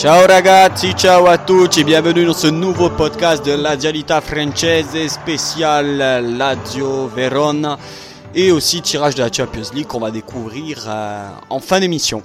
[0.00, 6.38] Ciao ragazzi, ciao à tutti, bienvenue dans ce nouveau podcast de la Dialita Francese spécial
[6.38, 7.78] Lazio Verona
[8.34, 12.22] et aussi tirage de la Champions League qu'on va découvrir euh, en fin d'émission.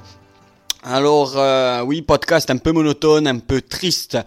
[0.88, 4.20] Alors euh, oui, podcast un peu monotone, un peu triste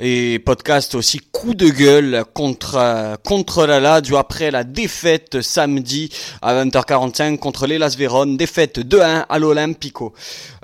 [0.00, 6.10] et podcast aussi coup de gueule contre euh, contre la Lazio après la défaite samedi
[6.42, 10.12] à 20h45 contre l'Elas Vérone, défaite 2-1 à l'Olympico.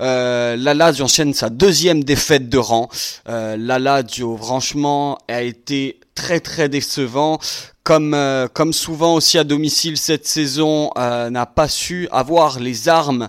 [0.01, 2.88] Euh, la Lazio enchaîne sa deuxième défaite de rang.
[3.29, 7.38] Euh, la Lazio franchement a été très très décevant
[7.84, 13.29] comme, euh, comme souvent aussi à domicile cette saison, n'a pas su avoir les armes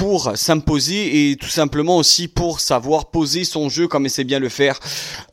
[0.00, 4.38] pour s'imposer et tout simplement aussi pour savoir poser son jeu comme il sait bien
[4.38, 4.80] le faire.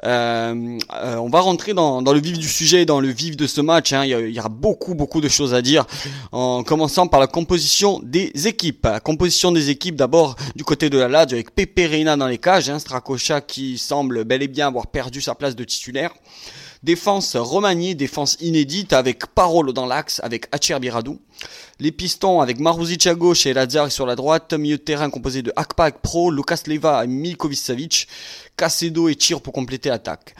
[0.03, 3.61] Euh, euh, on va rentrer dans, le vif du sujet, dans le vif de ce
[3.61, 3.93] match.
[3.93, 4.03] Hein.
[4.03, 5.85] Il, y a, il, y a, beaucoup beaucoup de choses à dire.
[6.33, 8.83] En commençant par la composition des équipes.
[8.83, 12.37] La composition des équipes d'abord du côté de la Lazio avec Pepe Reina dans les
[12.37, 16.11] cages, hein, Stracocha qui semble bel et bien avoir perdu sa place de titulaire.
[16.83, 21.19] Défense remaniée, défense inédite avec Parolo dans l'axe, avec Acer Biradou.
[21.79, 24.53] Les pistons avec Maruzic à gauche et Lazar sur la droite.
[24.53, 28.07] Milieu de terrain composé de Akpak Pro, Lucas Leva et Milkovic Savic.
[28.55, 30.35] Casedo et Tir pour compléter l'attaque.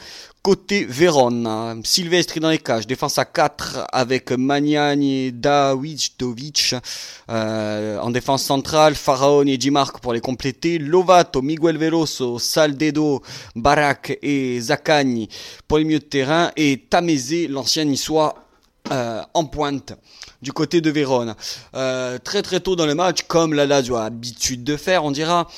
[0.48, 6.74] Côté Vérone, Silvestri dans les cages, défense à 4 avec Magnani Dawidovic.
[7.30, 10.80] Euh, en défense centrale, Faraon et Gimarc pour les compléter.
[10.80, 13.22] Lovato, Miguel Veloso, Saldedo,
[13.58, 15.28] Barak et Zaccagni
[15.68, 16.50] pour les milieux de terrain.
[16.56, 18.48] Et Tameze, l'ancien niçois,
[18.94, 19.96] euh, en pointe
[20.42, 21.36] du côté de Vérone.
[21.76, 25.12] Euh, très très tôt dans le match, comme la Lazio a l'habitude de faire, on
[25.12, 25.50] dira,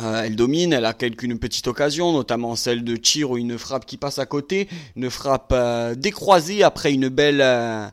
[0.00, 3.84] euh, elle domine, elle a quelques petite occasion, notamment celle de tir ou une frappe
[3.84, 7.86] qui passe à côté, une frappe euh, décroisée après une belle euh,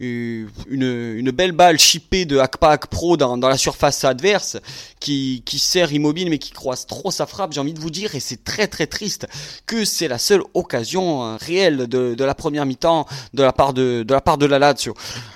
[0.00, 4.56] une, une, belle balle chippée de Hackpack Pro dans, dans, la surface adverse
[5.00, 8.14] qui, qui sert immobile mais qui croise trop sa frappe, j'ai envie de vous dire,
[8.14, 9.26] et c'est très très triste
[9.66, 13.72] que c'est la seule occasion euh, réelle de, de la première mi-temps de la part
[13.72, 14.94] de, de la part de la Lazio.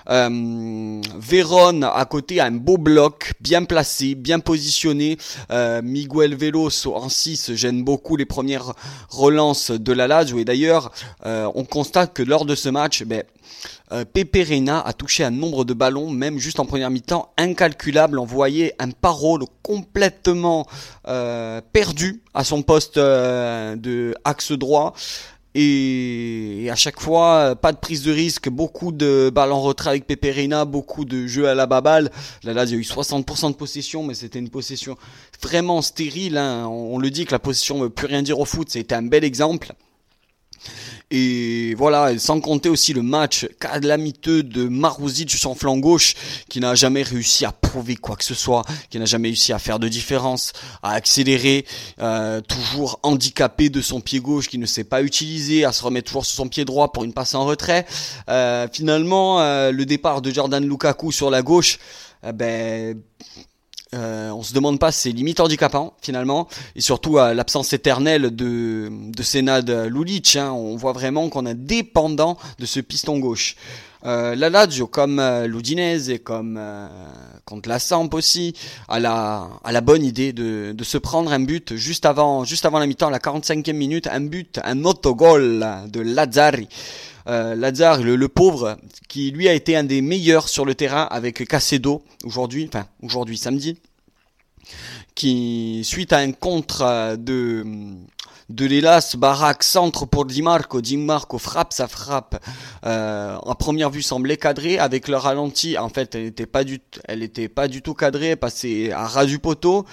[0.08, 5.18] Euh, Véron à côté a un beau bloc, bien placé, bien positionné.
[5.50, 8.74] Euh, Miguel Veloso en 6 gêne beaucoup les premières
[9.08, 10.92] relances de la Lazio et d'ailleurs
[11.26, 13.22] euh, on constate que lors de ce match, ben,
[13.92, 18.18] euh, Pepe Reina a touché un nombre de ballons, même juste en première mi-temps, incalculable.
[18.18, 20.66] On voyait un parole complètement
[21.08, 24.94] euh, perdu à son poste euh, de axe droit.
[25.54, 30.06] Et, à chaque fois, pas de prise de risque, beaucoup de balles en retrait avec
[30.06, 32.10] Pepe Reina, beaucoup de jeux à la baballe.
[32.42, 34.96] Là, là, il y a eu 60% de possession, mais c'était une possession
[35.42, 36.38] vraiment stérile.
[36.38, 36.66] Hein.
[36.66, 38.94] On, on, le dit que la possession ne veut plus rien dire au foot, c'était
[38.94, 39.74] un bel exemple.
[41.14, 46.14] Et voilà, sans compter aussi le match calamiteux de Maruzic sur flanc gauche,
[46.48, 49.58] qui n'a jamais réussi à prouver quoi que ce soit, qui n'a jamais réussi à
[49.58, 51.66] faire de différence, à accélérer,
[52.00, 56.06] euh, toujours handicapé de son pied gauche, qui ne sait pas utiliser, à se remettre
[56.06, 57.84] toujours sur son pied droit pour une passe en retrait.
[58.30, 61.78] Euh, finalement, euh, le départ de Jordan Lukaku sur la gauche,
[62.34, 62.96] ben
[63.94, 68.90] euh, on se demande pas, c'est limite handicapant finalement, et surtout à l'absence éternelle de
[68.90, 69.68] de Senad.
[69.70, 73.56] Hein, on voit vraiment qu'on est dépendant de ce piston gauche.
[74.04, 76.88] Euh, la Lazio, comme euh, l'Udinese comme euh,
[77.44, 78.54] contre la Samp aussi,
[78.88, 82.64] a la, a la bonne idée de, de se prendre un but juste avant, juste
[82.64, 86.68] avant la mi-temps, la 45e minute, un but, un autogol de Lazzari.
[87.28, 88.76] Euh, le, le, pauvre,
[89.08, 93.38] qui lui a été un des meilleurs sur le terrain avec Casedo aujourd'hui, enfin aujourd'hui
[93.38, 93.78] samedi,
[95.14, 97.64] qui suite à un contre de
[98.48, 102.42] de l'Elas, Barak centre pour Di Marco, Di Marco frappe sa frappe.
[102.84, 105.78] Euh, en première vue semblait cadrée avec le ralenti.
[105.78, 109.26] En fait, elle n'était pas du, elle était pas du tout cadrée, passée à ras
[109.26, 109.84] du poteau.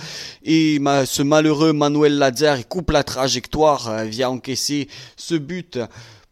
[0.43, 5.79] Et ce malheureux Manuel Lazare coupe la trajectoire, euh, vient encaisser ce but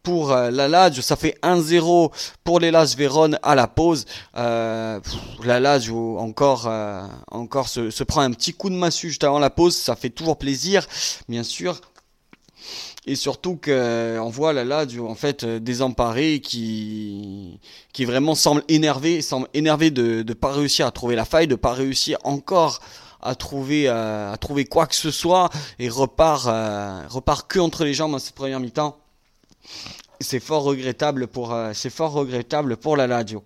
[0.08, 2.10] pour euh, la Lazio, ça fait 1-0
[2.42, 4.06] pour les Las Vérone à la pause.
[4.38, 5.00] Euh,
[5.44, 9.50] Lazio encore, euh, encore se, se, prend un petit coup de massue juste avant la
[9.50, 10.86] pause, ça fait toujours plaisir,
[11.28, 11.80] bien sûr.
[13.10, 17.58] Et surtout qu'on voit la Lazio en fait désemparé qui
[17.92, 21.54] qui vraiment semble énervé, semble énervé de ne pas réussir à trouver la faille, de
[21.54, 22.80] pas réussir encore
[23.22, 26.44] à trouver à trouver quoi que ce soit et repart
[27.08, 28.98] repart que entre les jambes dans cette première mi-temps
[30.20, 33.42] c'est fort regrettable pour euh, c'est fort regrettable pour la Lazio.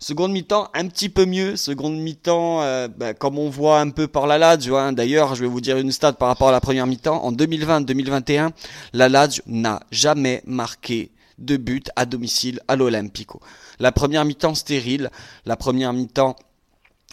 [0.00, 1.56] Seconde mi-temps un petit peu mieux.
[1.56, 4.76] Seconde mi-temps, euh, bah, comme on voit un peu par la Lazio.
[4.76, 4.92] Hein.
[4.92, 7.24] D'ailleurs, je vais vous dire une stat par rapport à la première mi-temps.
[7.24, 8.50] En 2020-2021,
[8.92, 13.40] la Lazio n'a jamais marqué de but à domicile à l'Olympico.
[13.78, 15.10] La première mi-temps stérile,
[15.46, 16.36] la première mi-temps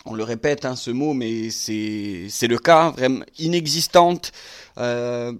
[0.05, 4.31] on le répète, hein, ce mot, mais c'est le cas, vraiment inexistante.
[4.77, 5.33] Euh,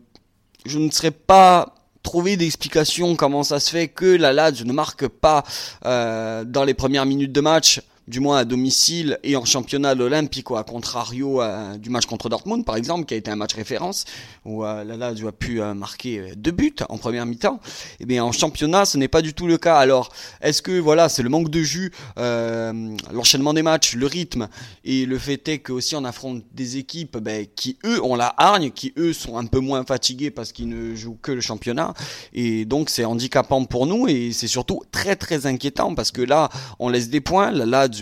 [0.65, 1.75] je ne serais pas
[2.06, 5.44] trouvé d'explication comment ça se fait que la Lazio ne marque pas
[5.86, 10.56] euh, dans les premières minutes de match du moins à domicile et en championnat l'Olympico,
[10.56, 14.06] à contrario euh, du match contre Dortmund par exemple, qui a été un match référence,
[14.46, 17.60] où euh, la Lazio a pu euh, marquer euh, deux buts en première mi-temps.
[18.00, 19.78] Et eh bien en championnat, ce n'est pas du tout le cas.
[19.78, 20.12] Alors,
[20.42, 24.48] est-ce que voilà, c'est le manque de jus, l'enchaînement des matchs, le rythme,
[24.84, 28.34] et le fait est que aussi on affronte des équipes ben, qui eux ont la
[28.38, 31.94] hargne, qui eux sont un peu moins fatigués parce qu'ils ne jouent que le championnat,
[32.34, 36.50] et donc c'est handicapant pour nous et c'est surtout très très inquiétant parce que là,
[36.80, 37.94] on laisse des points, la Lazio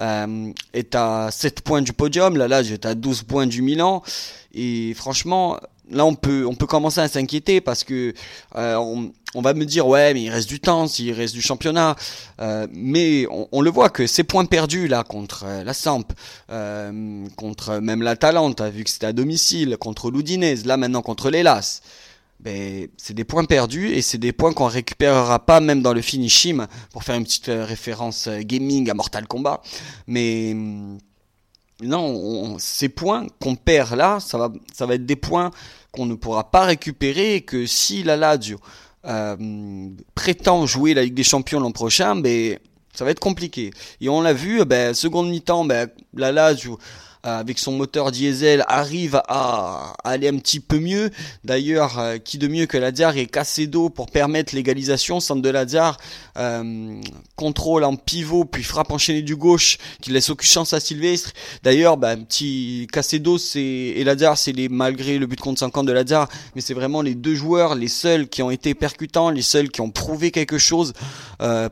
[0.00, 4.02] euh, est à 7 points du podium, là là j'étais à 12 points du Milan.
[4.54, 5.58] Et franchement
[5.90, 8.12] là on peut on peut commencer à s'inquiéter parce que
[8.56, 8.74] euh,
[9.34, 11.94] on, va me dire ouais mais il reste du temps, s'il reste du championnat,
[12.40, 16.04] euh, mais on, le voit que ces points perdus là contre euh, la Samp,
[17.36, 21.82] contre même la Talente, vu que c'était à domicile, contre l'Udinese, là maintenant contre l'Elas
[22.40, 26.02] ben, c'est des points perdus et c'est des points qu'on récupérera pas même dans le
[26.02, 29.62] finishim pour faire une petite euh, référence euh, gaming à Mortal Kombat.
[30.06, 30.98] Mais mm,
[31.82, 35.50] non, ces points qu'on perd là, ça va, ça va être des points
[35.92, 38.58] qu'on ne pourra pas récupérer et que si la Lazio
[39.06, 42.58] euh, prétend jouer la Ligue des Champions l'an prochain, ben,
[42.92, 43.70] ça va être compliqué.
[44.00, 46.78] Et on l'a vu, ben, seconde mi-temps, ben, la Lazio
[47.26, 51.10] avec son moteur diesel arrive à, aller un petit peu mieux.
[51.44, 55.18] D'ailleurs, euh, qui de mieux que Ladiar et Cacedo pour permettre l'égalisation.
[55.18, 55.96] Centre de Ladiar
[56.38, 57.00] euh,
[57.34, 61.32] contrôle en pivot puis frappe enchaînée du gauche qui laisse aucune chance à Sylvestre.
[61.62, 65.92] D'ailleurs, bah, petit Cacedo c'est et Ladiar c'est les malgré le but contre 50 de
[65.92, 69.70] Ladiar, mais c'est vraiment les deux joueurs les seuls qui ont été percutants, les seuls
[69.70, 70.92] qui ont prouvé quelque chose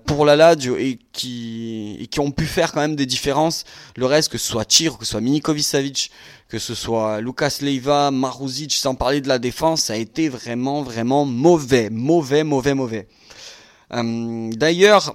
[0.05, 3.65] pour la Lazio et qui et qui ont pu faire quand même des différences.
[3.97, 6.11] Le reste que ce soit Tir, que ce soit Mini Savic,
[6.49, 10.82] que ce soit Lucas Leiva, Maruzic, sans parler de la défense, ça a été vraiment,
[10.82, 13.08] vraiment mauvais, mauvais, mauvais, mauvais.
[13.93, 15.14] Euh, d'ailleurs,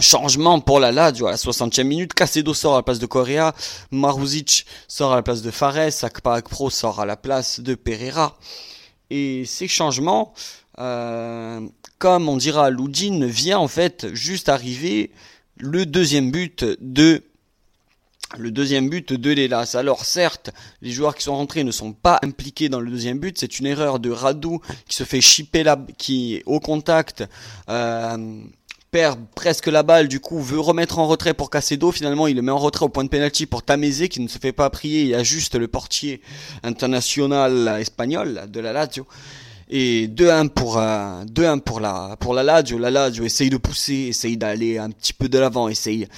[0.00, 3.54] changement pour la Lazio à la 60e minute, Casedo sort à la place de Correa,
[3.90, 8.36] Maruzic sort à la place de Fares, Akpa Pro sort à la place de Pereira.
[9.10, 10.34] Et ces changements,
[10.78, 11.60] euh,
[11.98, 15.10] comme on dira, Loudine vient en fait juste arriver
[15.56, 17.24] le deuxième but de
[18.36, 19.74] le deuxième but de l'Elas.
[19.78, 20.50] Alors certes,
[20.82, 23.38] les joueurs qui sont rentrés ne sont pas impliqués dans le deuxième but.
[23.38, 27.24] C'est une erreur de Radou qui se fait chipper la, qui au contact
[27.70, 28.42] euh,
[28.90, 30.08] perd presque la balle.
[30.08, 31.90] Du coup, veut remettre en retrait pour Cacedo.
[31.90, 34.38] Finalement, il le met en retrait au point de pénalty pour Tamézé qui ne se
[34.38, 35.02] fait pas prier.
[35.02, 36.20] Il y a juste le portier
[36.62, 39.06] international espagnol de la Lazio.
[39.70, 42.78] Et 2-1 pour euh, 2-1 pour la pour la Lazio.
[42.78, 46.08] La Lazio essaye de pousser, essaye d'aller un petit peu de l'avant, essaye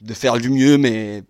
[0.00, 1.22] de faire du mieux, mais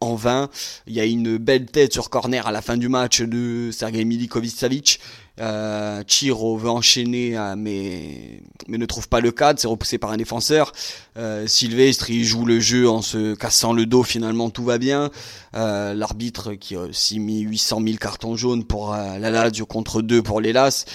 [0.00, 0.48] en vain.
[0.86, 4.04] Il y a une belle tête sur corner à la fin du match de Sergei
[4.04, 5.00] Milikovic-Savic.
[5.38, 10.10] Euh, Chiro veut enchaîner, euh, mais, mais ne trouve pas le cadre, c'est repoussé par
[10.10, 10.72] un défenseur.
[11.18, 15.10] Euh, Sylvestre, il joue le jeu en se cassant le dos, finalement tout va bien.
[15.54, 20.00] Euh, L'arbitre qui a aussi mis 800 000 cartons jaunes pour euh, la Lazio contre
[20.00, 20.86] deux pour l'Elas.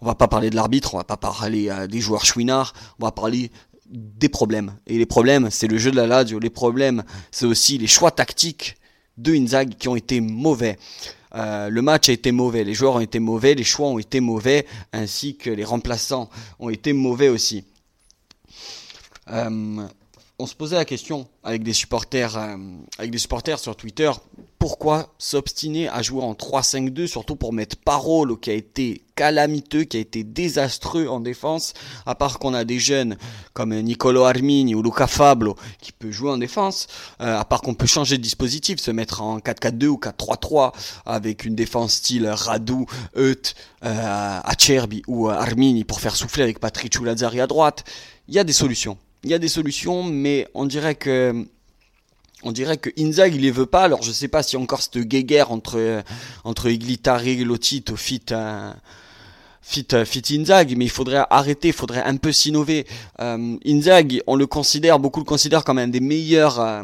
[0.00, 3.10] On va pas parler de l'arbitre, on va pas parler des joueurs chouinards, on va
[3.10, 3.50] parler
[3.90, 4.74] des problèmes.
[4.86, 6.38] Et les problèmes, c'est le jeu de la Lazio.
[6.38, 8.76] Les problèmes, c'est aussi les choix tactiques
[9.16, 10.78] de Inzaghi qui ont été mauvais.
[11.34, 14.20] Euh, le match a été mauvais, les joueurs ont été mauvais, les choix ont été
[14.20, 17.64] mauvais, ainsi que les remplaçants ont été mauvais aussi.
[19.30, 19.86] Euh,
[20.40, 22.56] on se posait la question avec des supporters, euh,
[22.98, 24.10] avec des supporters sur Twitter,
[24.60, 29.96] pourquoi s'obstiner à jouer en 3-5-2, surtout pour mettre Parole qui a été calamiteux, qui
[29.96, 31.74] a été désastreux en défense,
[32.06, 33.16] à part qu'on a des jeunes
[33.52, 36.86] comme Nicolo Armini ou Luca Fablo qui peut jouer en défense,
[37.20, 40.72] euh, à part qu'on peut changer de dispositif, se mettre en 4-4-2 ou 4-3-3
[41.04, 43.54] avec une défense style Radu, Eut,
[43.84, 47.84] euh, Acerbi ou Armini pour faire souffler avec Patrick Lazzari à droite,
[48.28, 51.46] il y a des solutions il y a des solutions, mais on dirait que
[52.44, 53.82] on dirait que Inzaghi il les veut pas.
[53.82, 56.02] Alors je sais pas si encore cette guéguerre entre
[56.44, 58.76] entre Iglitari et Lotito fit un
[59.68, 62.86] fit, euh, fit Inzaghi, mais il faudrait arrêter, il faudrait un peu s'innover.
[63.20, 66.82] Euh, Inzaghi, on le considère, beaucoup le considèrent comme un des meilleurs, euh,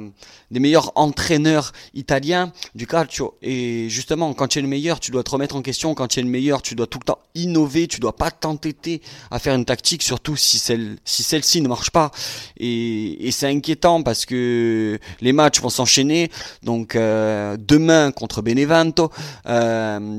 [0.54, 3.36] des meilleurs entraîneurs italiens du calcio.
[3.42, 5.94] Et justement, quand tu es le meilleur, tu dois te remettre en question.
[5.94, 7.88] Quand tu es le meilleur, tu dois tout le temps innover.
[7.88, 11.90] Tu dois pas t'entêter à faire une tactique, surtout si celle, si celle-ci ne marche
[11.90, 12.12] pas.
[12.56, 16.30] Et, c'est inquiétant parce que les matchs vont s'enchaîner.
[16.62, 19.10] Donc euh, demain contre Benevento,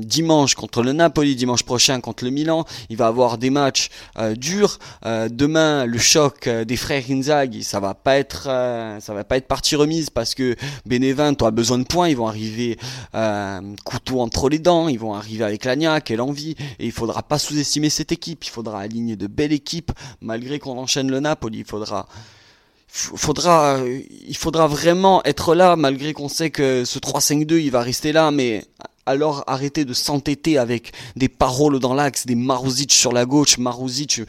[0.02, 2.66] dimanche contre le Napoli, dimanche prochain contre le Milan.
[2.90, 3.88] Il va avoir des matchs
[4.36, 4.78] durs.
[5.02, 8.42] demain, le choc des frères Inzaghi, ça va pas être,
[9.00, 12.08] ça va pas être partie remise parce que Benevento a besoin de points.
[12.08, 12.78] Ils vont arriver
[13.84, 14.88] couteau entre les dents.
[14.88, 16.56] Ils vont arriver avec l'agnac et l'envie.
[16.78, 18.44] Et il faudra pas sous-estimer cette équipe.
[18.44, 21.58] Il faudra aligner de belles équipes malgré qu'on enchaîne le Napoli.
[21.58, 22.06] Il faudra
[22.88, 23.78] faudra,
[24.26, 28.30] il faudra vraiment être là, malgré qu'on sait que ce 3-5-2, il va rester là,
[28.30, 28.64] mais
[29.06, 33.56] alors arrêtez de s'entêter avec des paroles dans l'axe, des Maruzic sur la gauche.
[33.58, 34.20] Maruzic,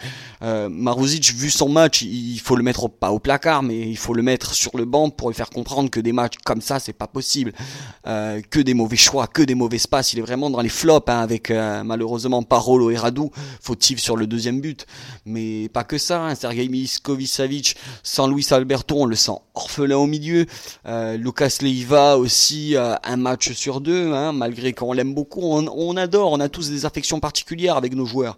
[0.43, 0.69] euh,
[1.35, 4.53] vu son match, il faut le mettre pas au placard, mais il faut le mettre
[4.53, 7.53] sur le banc pour lui faire comprendre que des matchs comme ça, c'est pas possible.
[8.05, 10.13] Euh, que des mauvais choix, que des mauvais passes.
[10.13, 13.31] Il est vraiment dans les flops hein, avec euh, malheureusement Parolo et Radou,
[13.61, 14.85] fautif sur le deuxième but.
[15.25, 16.21] Mais pas que ça.
[16.21, 20.45] Hein, Sergei Miskovic sans Luis Alberto, on le sent orphelin au milieu.
[20.85, 26.39] Lucas Leiva aussi, un match sur deux, hein, malgré qu'on l'aime beaucoup, on, adore, on
[26.39, 28.37] a tous des affections particulières avec nos joueurs.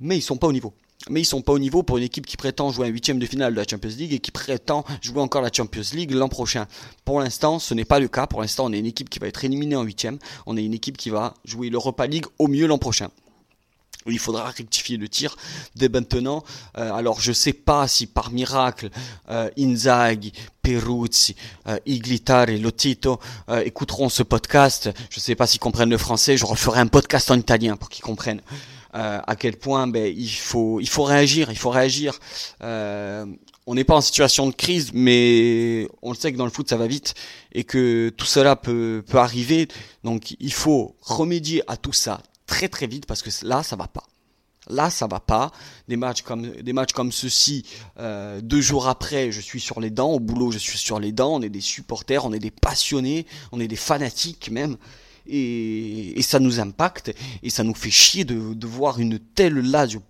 [0.00, 0.74] Mais ils sont pas au niveau.
[1.08, 3.26] Mais ils sont pas au niveau pour une équipe qui prétend jouer un huitième de
[3.26, 6.66] finale de la Champions League et qui prétend jouer encore la Champions League l'an prochain.
[7.04, 8.26] Pour l'instant, ce n'est pas le cas.
[8.26, 10.18] Pour l'instant, on est une équipe qui va être éliminée en huitième.
[10.46, 13.10] On est une équipe qui va jouer l'Europa League au mieux l'an prochain
[14.12, 15.36] il faudra rectifier le tir
[15.74, 16.44] dès maintenant.
[16.78, 18.90] Euh, alors je sais pas si par miracle
[19.30, 20.32] euh, Inzaghi,
[20.62, 21.36] Peruzzi,
[21.68, 24.90] euh, Iglitar et Lotito euh, écouteront ce podcast.
[25.10, 26.36] Je sais pas s'ils comprennent le français.
[26.36, 28.42] Je referai un podcast en italien pour qu'ils comprennent
[28.98, 31.50] à quel point ben, il faut il faut réagir.
[31.50, 32.18] Il faut réagir.
[32.62, 36.70] on n'est pas en situation de crise, mais on le sait que dans le foot
[36.70, 37.12] ça va vite
[37.52, 39.68] et que tout cela peut peut arriver.
[40.02, 43.86] Donc il faut remédier à tout ça très très vite parce que là ça va
[43.88, 44.04] pas.
[44.68, 45.52] Là, ça va pas.
[45.86, 47.64] Des matchs comme des matchs comme ceci,
[48.00, 50.10] euh, deux jours après, je suis sur les dents.
[50.10, 51.36] Au boulot, je suis sur les dents.
[51.36, 54.76] On est des supporters, on est des passionnés, on est des fanatiques même
[55.28, 60.00] et, ça nous impacte et ça nous fait chier de, de voir une telle Lazio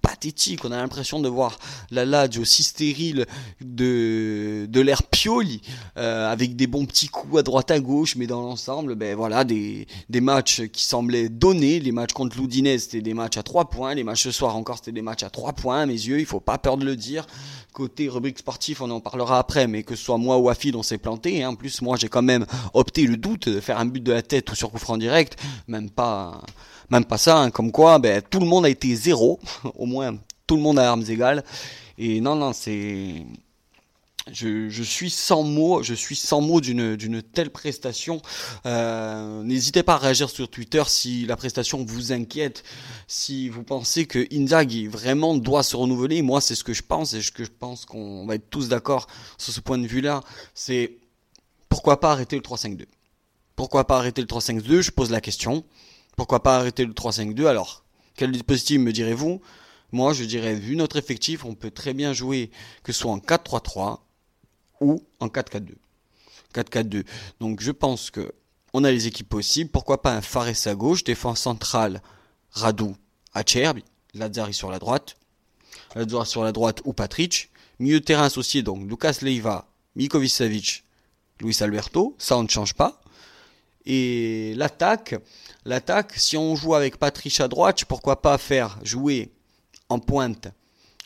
[0.65, 1.59] On a l'impression de voir
[1.91, 3.27] la Lazio aussi stérile
[3.61, 5.61] de, de l'air Pioli
[5.97, 9.45] euh, avec des bons petits coups à droite à gauche, mais dans l'ensemble, ben voilà,
[9.45, 11.81] des, des matchs qui semblaient donnés.
[11.81, 13.95] Les matchs contre l'Oudinez, c'était des matchs à 3 points.
[13.95, 16.21] Les matchs ce soir encore, c'était des matchs à 3 points à mes yeux.
[16.21, 17.27] Il faut pas peur de le dire
[17.77, 20.83] côté rubrique sportif, on en parlera après, mais que ce soit moi ou Afid, on
[20.83, 21.43] s'est planté.
[21.43, 21.51] Hein.
[21.51, 24.23] En plus, moi, j'ai quand même opté le doute de faire un but de la
[24.23, 25.39] tête ou sur coup franc direct.
[25.69, 26.41] Même pas,
[26.91, 27.39] même pas ça.
[27.39, 27.51] Hein.
[27.51, 29.41] Comme quoi, ben, tout le monde a été zéro.
[29.77, 30.17] Au moins,
[30.47, 31.45] tout le monde a armes égales.
[31.99, 33.25] Et non, non, c'est,
[34.33, 38.21] je, suis sans mots, je suis sans mots d'une telle prestation.
[38.67, 42.65] Euh, n'hésitez pas à réagir sur Twitter si la prestation vous inquiète,
[43.07, 46.23] si vous pensez que Inzaghi vraiment doit se renouveler.
[46.23, 49.07] Moi, c'est ce que je pense et je pense qu'on va être tous d'accord
[49.39, 50.21] sur ce point de vue-là.
[50.55, 50.97] C'est
[51.69, 52.87] pourquoi pas arrêter le 3-5-2
[53.55, 55.65] Pourquoi pas arrêter le 3-5-2 Je pose la question.
[56.17, 57.85] Pourquoi pas arrêter le 3-5-2 Alors,
[58.17, 59.41] quel dispositif me direz-vous?
[59.93, 62.51] Moi, je dirais, vu notre effectif, on peut très bien jouer
[62.83, 63.99] que ce soit en 4-3-3,
[64.81, 65.75] ou en 4-4-2.
[66.55, 67.05] 4-4-2.
[67.41, 68.33] Donc je pense que
[68.73, 69.71] on a les équipes possibles.
[69.71, 72.03] Pourquoi pas un Fares à gauche, défense centrale,
[72.51, 72.97] Radou,
[73.35, 75.17] Acerbi, Lazzari sur la droite,
[75.95, 77.51] Lazzari sur la droite ou Patrick.
[77.79, 80.85] Milieu terrain associé donc Lucas Leiva, Mikovic Savic,
[81.41, 82.15] Luis Alberto.
[82.19, 83.01] Ça on ne change pas.
[83.87, 85.15] Et l'attaque,
[85.65, 89.31] l'attaque, si on joue avec Patrick à droite, pourquoi pas faire jouer
[89.89, 90.49] en pointe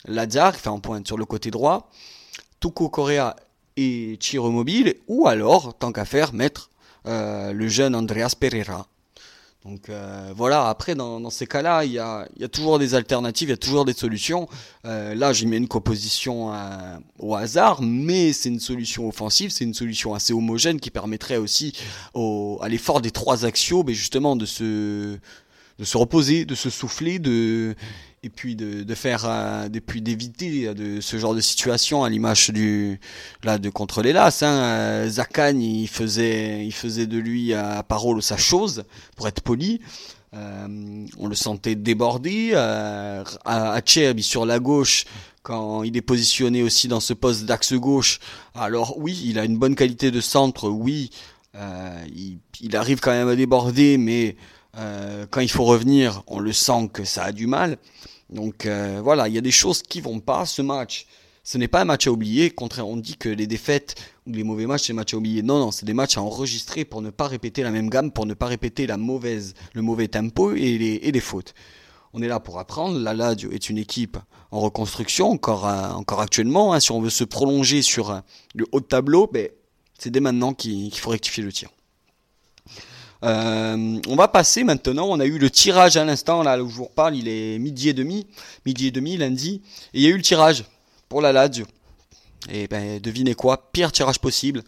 [0.06, 1.90] Lazare, enfin en pointe sur le côté droit,
[2.58, 3.36] Tuco Correa
[3.76, 6.70] et Chiro Mobile, ou alors, tant qu'à faire, mettre
[7.06, 8.86] euh, le jeune Andreas Pereira.
[9.66, 13.54] Donc euh, voilà, après dans, ces cas-là, il y a, toujours des alternatives, il y
[13.54, 14.48] a toujours des solutions.
[14.86, 16.50] Euh, là, j'ai mis une composition
[17.18, 21.74] au hasard, mais c'est une solution offensive, c'est une solution assez homogène qui permettrait aussi
[22.14, 25.18] au, à l'effort des trois axios, mais justement de se,
[25.78, 27.74] de se reposer, de se souffler, de
[28.22, 32.50] et puis de, de faire euh, depuis d'éviter de ce genre de situation à l'image
[32.50, 33.00] du
[33.42, 37.82] là de contre les Las hein, euh, Zakan il faisait il faisait de lui à
[37.82, 38.84] parole sa chose
[39.16, 39.80] pour être poli.
[40.32, 42.50] Euh, on le sentait débordé.
[42.52, 43.80] Euh, à,
[44.18, 45.04] sur la gauche
[45.42, 48.20] quand il est positionné aussi dans ce poste d'axe gauche.
[48.54, 51.10] Alors oui il a une bonne qualité de centre oui.
[51.56, 54.36] Euh, il, il, arrive quand même à déborder mais
[54.76, 57.78] euh, quand il faut revenir, on le sent que ça a du mal.
[58.30, 60.46] Donc euh, voilà, il y a des choses qui vont pas.
[60.46, 61.06] Ce match,
[61.42, 62.50] ce n'est pas un match à oublier.
[62.50, 63.96] Contrairement, on dit que les défaites
[64.26, 65.42] ou les mauvais matchs, c'est des matchs à oublier.
[65.42, 68.26] Non, non, c'est des matchs à enregistrer pour ne pas répéter la même gamme, pour
[68.26, 71.54] ne pas répéter le mauvais tempo et les, fautes.
[72.12, 72.98] On est là pour apprendre.
[72.98, 74.18] La Ladio est une équipe
[74.52, 76.72] en reconstruction encore, euh, encore actuellement.
[76.72, 76.80] Hein.
[76.80, 78.22] Si on veut se prolonger sur
[78.54, 79.48] le haut de tableau, ben,
[79.98, 81.70] c'est dès maintenant qu'il faut rectifier le tir.
[83.22, 85.06] On va passer maintenant.
[85.08, 87.16] On a eu le tirage à l'instant là où je vous reparle.
[87.16, 88.26] Il est midi et demi,
[88.66, 89.62] midi et demi lundi,
[89.94, 90.64] et il y a eu le tirage
[91.08, 91.66] pour la Lazio.
[92.50, 94.62] Et ben devinez quoi, pire tirage possible.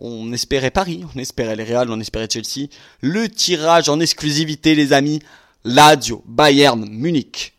[0.00, 2.66] On espérait Paris, on espérait les Real, on espérait Chelsea.
[3.00, 5.20] Le tirage en exclusivité, les amis.
[5.64, 7.52] Lazio, Bayern, Munich.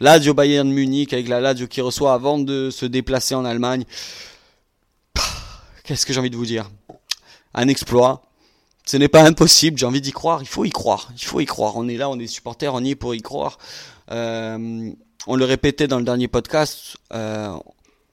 [0.00, 3.84] Lazio, Bayern, Munich, avec la Lazio qui reçoit avant de se déplacer en Allemagne.
[5.84, 6.68] Qu'est-ce que j'ai envie de vous dire?
[7.54, 8.22] Un exploit.
[8.90, 10.42] Ce n'est pas impossible, j'ai envie d'y croire.
[10.42, 11.12] Il faut y croire.
[11.16, 11.76] Il faut y croire.
[11.76, 13.56] On est là, on est supporters, on y est pour y croire.
[14.10, 14.90] Euh,
[15.28, 17.56] on le répétait dans le dernier podcast euh,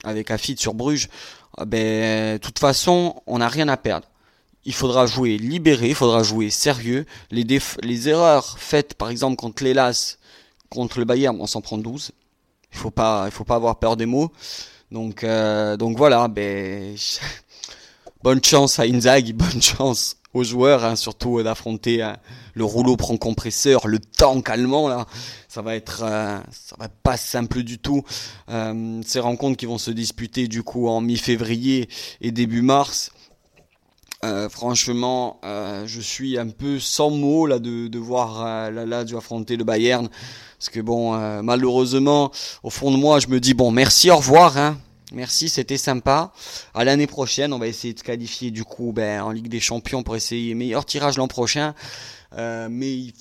[0.04, 1.10] avec Afid sur Bruges.
[1.58, 4.06] Ah ben, de toute façon, on n'a rien à perdre.
[4.66, 7.08] Il faudra jouer libéré, il faudra jouer sérieux.
[7.32, 10.20] Les, erreurs faites, par exemple, contre l'Elas,
[10.70, 12.12] contre le Bayern, on s'en prend 12.
[12.72, 14.32] Il faut pas, faut pas avoir peur des mots.
[14.92, 16.96] Donc, euh, donc voilà, ben,
[18.22, 22.18] bonne chance à Inzaghi, bonne chance aux joueurs, hein, surtout d'affronter hein,
[22.54, 25.06] le rouleau prend compresseur, le tank allemand là.
[25.48, 28.04] Ça va être, euh, ça va pas simple du tout.
[28.50, 31.90] Euh, ces rencontres qui vont se disputer du coup en mi-février
[32.22, 33.12] et début mars.
[34.26, 39.58] Euh, franchement, je suis un peu sans mots là de, de voir la Lazio affronter
[39.58, 40.10] le Bayern,
[40.58, 41.12] parce que bon,
[41.44, 42.32] malheureusement,
[42.64, 44.58] au fond de moi, je me dis bon, merci, au revoir.
[44.58, 44.78] Hein.
[45.14, 46.34] Merci, c'était sympa.
[46.74, 50.04] À l'année prochaine, on va essayer de qualifier du coup ben, en Ligue des Champions
[50.04, 51.74] pour essayer meilleur tirage l'an prochain.
[52.34, 53.14] Euh, mais,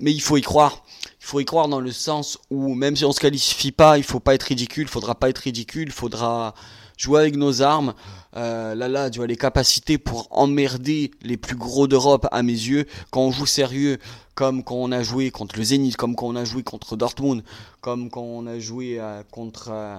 [0.00, 0.84] mais il faut y croire.
[1.20, 4.04] Il faut y croire dans le sens où même si on se qualifie pas, il
[4.04, 4.88] faut pas être ridicule.
[4.88, 5.92] Faudra pas être ridicule.
[5.92, 6.54] Faudra
[6.96, 7.94] jouer avec nos armes.
[8.36, 12.84] Euh, là, tu as les capacités pour emmerder les plus gros d'Europe à mes yeux.
[13.10, 13.98] Quand on joue sérieux,
[14.34, 17.42] comme quand on a joué contre le Zénith, comme quand on a joué contre Dortmund,
[17.80, 19.98] comme quand on a joué euh, contre euh,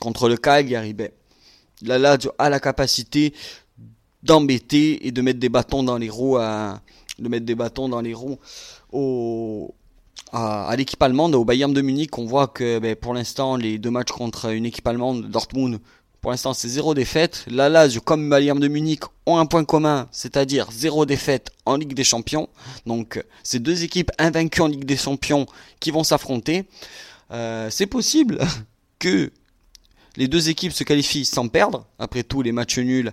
[0.00, 1.10] contre le Cagliari, ben,
[1.82, 3.32] la Lazio a la capacité
[4.22, 6.80] d'embêter et de mettre des bâtons dans les roues à,
[7.18, 8.38] de mettre des bâtons dans les roues
[8.92, 9.74] au,
[10.32, 12.16] à, l'équipe allemande, au Bayern de Munich.
[12.18, 15.78] On voit que ben, pour l'instant, les deux matchs contre une équipe allemande, Dortmund,
[16.20, 17.44] pour l'instant, c'est zéro défaite.
[17.48, 21.94] La Lazio, comme Bayern de Munich, ont un point commun, c'est-à-dire zéro défaite en Ligue
[21.94, 22.48] des Champions.
[22.86, 25.46] Donc, ces deux équipes invaincues en Ligue des Champions
[25.78, 26.64] qui vont s'affronter.
[27.30, 28.40] Euh, c'est possible
[28.98, 29.30] que
[30.18, 31.86] les deux équipes se qualifient sans perdre.
[31.98, 33.12] Après tout, les matchs nuls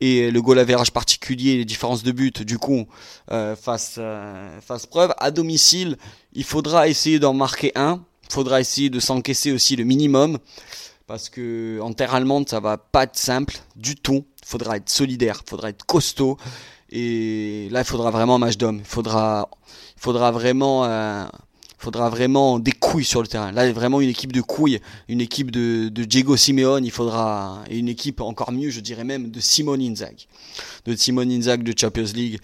[0.00, 2.86] et le goal average particulier, les différences de but, du coup,
[3.32, 3.56] euh,
[3.98, 5.14] euh, preuve.
[5.18, 5.96] À domicile,
[6.34, 8.04] il faudra essayer d'en marquer un.
[8.28, 10.38] Il faudra essayer de s'encaisser aussi le minimum.
[11.08, 14.24] Parce que en terre allemande, ça va pas être simple du tout.
[14.42, 16.36] Il faudra être solidaire, il faudra être costaud.
[16.90, 18.78] Et là, il faudra vraiment un match d'homme.
[18.78, 19.48] Il faudra,
[19.96, 20.84] il faudra vraiment...
[20.84, 21.26] Euh,
[21.78, 23.52] faudra vraiment des couilles sur le terrain.
[23.52, 27.78] Là, vraiment une équipe de couilles, une équipe de, de Diego Simeone, il faudra, et
[27.78, 30.26] une équipe encore mieux, je dirais même, de Simone Inzaghi.
[30.86, 32.40] De Simone Inzaghi de Champions League.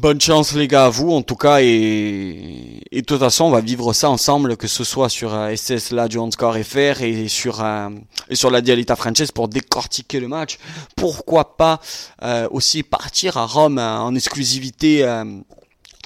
[0.00, 3.50] Bonne chance les gars à vous en tout cas et, et de toute façon on
[3.50, 7.62] va vivre ça ensemble que ce soit sur SS la du Score FR et sur
[7.62, 7.90] euh,
[8.30, 10.58] et sur la Dialita Frances pour décortiquer le match.
[10.96, 11.80] Pourquoi pas
[12.22, 15.04] euh, aussi partir à Rome euh, en exclusivité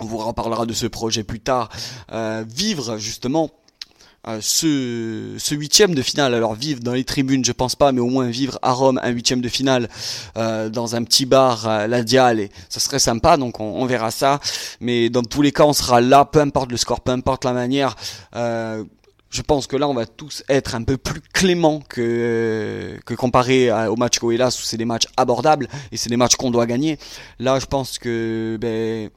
[0.01, 1.69] on vous reparlera de ce projet plus tard,
[2.13, 3.51] euh, vivre justement
[4.27, 6.35] euh, ce, ce huitième de finale.
[6.35, 9.11] Alors vivre dans les tribunes, je pense pas, mais au moins vivre à Rome un
[9.11, 9.89] huitième de finale
[10.39, 13.37] euh, dans un petit bar, euh, la Dial, et ça serait sympa.
[13.37, 14.41] Donc on, on, verra ça.
[14.81, 17.53] Mais dans tous les cas, on sera là, peu importe le score, peu importe la
[17.53, 17.97] manière.
[18.33, 23.71] je pense que là, on va tous être un peu plus clément que, que comparé
[23.89, 26.99] au match Coelas où c'est des matchs abordables et c'est des matchs qu'on doit gagner.
[27.41, 29.11] Là, je pense que ben,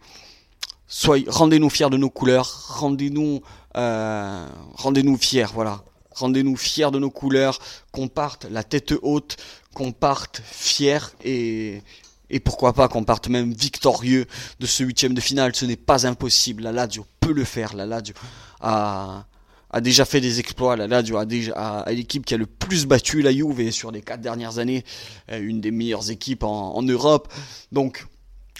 [0.87, 3.41] soyez, rendez-nous fiers de nos couleurs, rendez-nous,
[3.75, 5.83] euh, rendez-nous fiers, voilà.
[6.11, 7.59] Rendez-nous fiers de nos couleurs,
[7.91, 9.37] qu'on parte la tête haute,
[9.75, 11.83] qu'on parte fiers et,
[12.31, 14.25] et pourquoi pas qu'on parte même victorieux
[14.59, 15.55] de ce huitième de finale.
[15.55, 16.63] Ce n'est pas impossible.
[16.63, 17.75] La Lazio peut le faire.
[17.75, 18.15] La Lazio
[18.61, 19.27] a,
[19.69, 20.75] a déjà fait des exploits.
[20.75, 24.01] La Lazio a déjà a, l'équipe qui a le plus battu la Juve sur les
[24.01, 24.83] quatre dernières années,
[25.31, 27.31] euh, une des meilleures équipes en, en Europe.
[27.71, 28.07] Donc,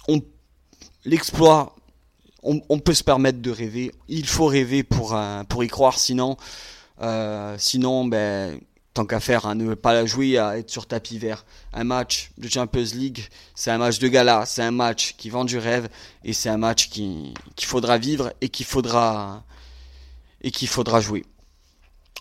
[0.08, 0.22] on,
[1.06, 1.76] l'exploit
[2.47, 3.91] on, peut se permettre de rêver.
[4.07, 5.17] Il faut rêver pour,
[5.49, 6.38] pour y croire, sinon,
[7.01, 8.60] euh, sinon, ben,
[8.93, 11.45] tant qu'à faire, hein, ne pas la jouer, à être sur tapis vert.
[11.73, 15.45] Un match de Champions League, c'est un match de gala, c'est un match qui vend
[15.45, 15.89] du rêve,
[16.23, 18.65] et c'est un match qu'il faudra vivre et qu'il
[20.41, 21.25] et qu'il faudra jouer.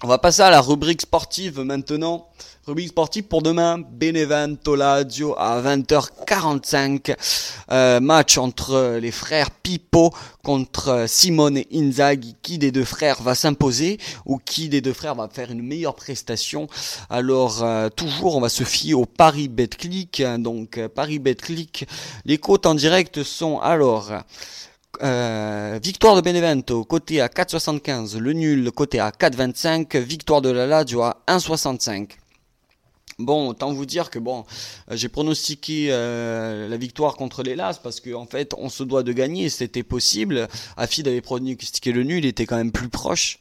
[0.03, 2.29] On va passer à la rubrique sportive maintenant.
[2.67, 7.17] Rubrique sportive pour demain, Benevento Lazio à 20h45.
[7.71, 10.13] Euh, match entre les frères Pippo
[10.45, 12.37] contre Simone et Inzaghi.
[12.43, 15.95] Qui des deux frères va s'imposer ou qui des deux frères va faire une meilleure
[15.95, 16.69] prestation?
[17.09, 20.23] Alors euh, toujours, on va se fier au Paris Betclic.
[20.39, 21.87] Donc euh, Paris Betclic,
[22.27, 24.11] les cotes en direct sont alors...
[25.03, 28.19] Euh, victoire de Benevento, côté à 4,75.
[28.19, 29.97] Le nul, côté à 4,25.
[29.99, 32.11] Victoire de la Lazio à 1,65.
[33.19, 34.45] Bon, autant vous dire que bon,
[34.91, 38.83] euh, j'ai pronostiqué euh, la victoire contre les Las parce qu'en en fait, on se
[38.83, 40.49] doit de gagner, c'était possible.
[40.77, 43.39] Afid avait pronostiqué le nul, il était quand même plus proche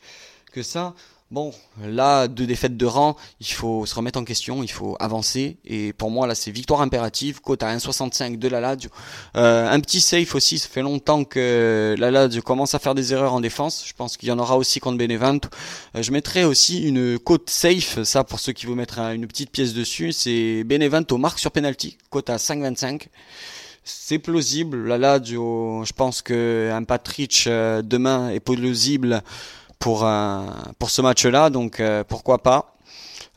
[0.53, 0.93] que ça.
[1.31, 1.51] Bon,
[1.83, 5.57] là, deux défaites de rang, il faut se remettre en question, il faut avancer.
[5.65, 8.91] Et pour moi, là, c'est victoire impérative, cote à 1,65 de la Lazio.
[9.35, 13.11] Euh, un petit safe aussi, ça fait longtemps que la Lazio commence à faire des
[13.11, 13.85] erreurs en défense.
[13.87, 15.49] Je pense qu'il y en aura aussi contre Benevento.
[15.95, 19.49] Euh, je mettrai aussi une cote safe, ça pour ceux qui vous mettre une petite
[19.49, 23.07] pièce dessus, c'est Benevento marque sur penalty, cote à 5,25
[23.87, 24.87] c'est plausible.
[24.87, 29.21] La Lazio, je pense que un Patrick euh, demain est plausible
[29.79, 30.07] pour,
[30.79, 31.49] pour ce match-là.
[31.49, 32.71] Donc euh, pourquoi pas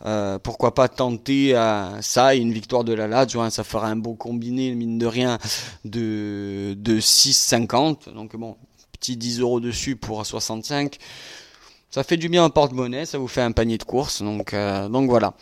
[0.06, 3.88] euh, pourquoi pas tenter euh, ça et une victoire de la Lazio, hein, ça fera
[3.88, 5.38] un beau combiné, mine de rien,
[5.84, 8.12] de, de 6,50.
[8.12, 8.56] Donc bon,
[8.92, 10.98] petit 10 euros dessus pour 65.
[11.90, 14.22] Ça fait du bien en porte-monnaie, ça vous fait un panier de courses.
[14.22, 15.34] Donc, donc voilà.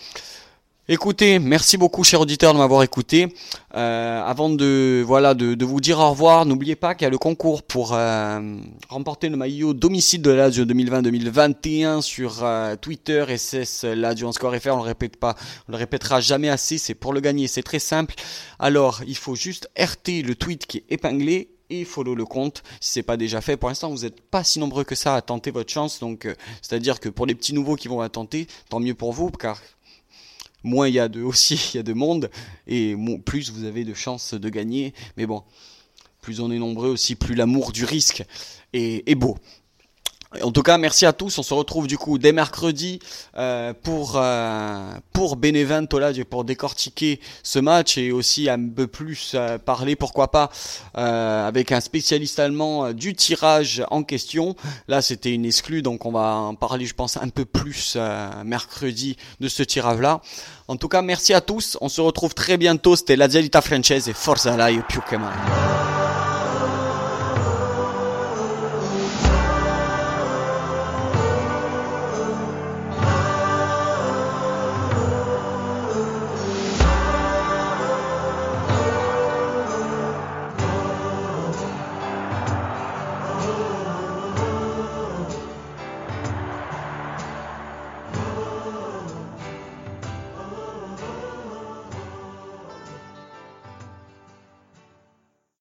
[0.88, 3.34] Écoutez, merci beaucoup, cher auditeur, de m'avoir écouté.
[3.74, 7.18] Euh, avant de voilà de, vous dire au revoir, n'oubliez pas qu'il y a le
[7.18, 8.56] concours pour euh,
[8.88, 14.74] remporter le maillot domicile de l'Adio 2020-2021 sur euh, Twitter SS Lazio en score FR.
[14.74, 15.34] On le répète pas,
[15.68, 16.78] on le répétera jamais assez.
[16.78, 18.14] C'est pour le gagner, c'est très simple.
[18.60, 22.92] Alors, il faut juste RT le tweet qui est épinglé et follow le compte si
[22.92, 23.56] c'est pas déjà fait.
[23.56, 26.28] Pour l'instant, vous n'êtes pas si nombreux que ça à tenter votre chance, donc
[26.62, 29.60] c'est-à-dire que pour les petits nouveaux qui vont la tenter, tant mieux pour vous, car
[30.66, 32.30] moins il y a de aussi il y a de monde
[32.66, 34.92] et plus vous avez de chances de gagner.
[35.16, 35.42] Mais bon,
[36.20, 38.24] plus on est nombreux aussi, plus l'amour du risque
[38.72, 39.38] est, est beau.
[40.42, 41.38] En tout cas, merci à tous.
[41.38, 42.98] On se retrouve du coup dès mercredi
[43.36, 49.56] euh, pour euh, pour Benevento pour décortiquer ce match et aussi un peu plus euh,
[49.58, 50.50] parler, pourquoi pas,
[50.98, 54.56] euh, avec un spécialiste allemand du tirage en question.
[54.88, 57.96] Là, c'était une exclue, donc on va en parler, je pense, un peu plus
[58.44, 60.20] mercredi de ce tirage là.
[60.68, 61.78] En tout cas, merci à tous.
[61.80, 62.96] On se retrouve très bientôt.
[62.96, 64.12] C'était la Dialita Francese.
[64.12, 65.75] Forza là, più che mai.